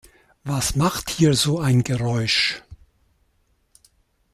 Was 0.43 0.75
macht 0.75 1.11
hier 1.11 1.35
so 1.35 1.59
ein 1.59 1.83
Geräusch? 1.83 2.63